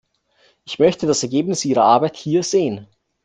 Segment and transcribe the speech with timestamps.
[0.65, 2.87] Ich möchte das Ergebnis ihrer Arbeit hier sehen.